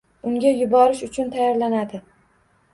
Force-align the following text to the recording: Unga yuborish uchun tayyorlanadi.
Unga 0.29 0.53
yuborish 0.61 1.05
uchun 1.09 1.31
tayyorlanadi. 1.37 2.05